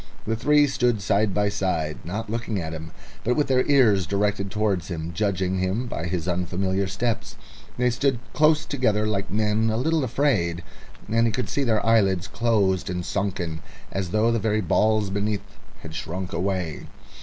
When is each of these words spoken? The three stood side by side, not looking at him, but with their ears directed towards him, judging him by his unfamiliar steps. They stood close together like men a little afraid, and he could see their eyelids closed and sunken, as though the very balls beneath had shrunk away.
The 0.25 0.35
three 0.35 0.65
stood 0.65 0.99
side 0.99 1.31
by 1.31 1.49
side, 1.49 1.99
not 2.03 2.27
looking 2.27 2.59
at 2.59 2.73
him, 2.73 2.89
but 3.23 3.35
with 3.35 3.45
their 3.45 3.63
ears 3.69 4.07
directed 4.07 4.49
towards 4.49 4.87
him, 4.87 5.11
judging 5.13 5.59
him 5.59 5.85
by 5.85 6.07
his 6.07 6.27
unfamiliar 6.27 6.87
steps. 6.87 7.35
They 7.77 7.91
stood 7.91 8.17
close 8.33 8.65
together 8.65 9.05
like 9.05 9.29
men 9.29 9.69
a 9.69 9.77
little 9.77 10.03
afraid, 10.03 10.63
and 11.07 11.27
he 11.27 11.31
could 11.31 11.49
see 11.49 11.63
their 11.63 11.85
eyelids 11.85 12.27
closed 12.27 12.89
and 12.89 13.05
sunken, 13.05 13.59
as 13.91 14.09
though 14.09 14.31
the 14.31 14.39
very 14.39 14.61
balls 14.61 15.11
beneath 15.11 15.43
had 15.81 15.93
shrunk 15.93 16.33
away. 16.33 16.87